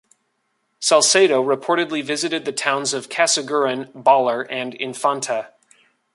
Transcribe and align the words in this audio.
Salcedo 0.79 1.43
reportedly 1.43 2.03
visited 2.03 2.43
the 2.43 2.51
towns 2.51 2.91
of 2.91 3.07
Casiguran, 3.07 3.91
Baler 3.93 4.41
and 4.49 4.73
Infanta. 4.73 5.51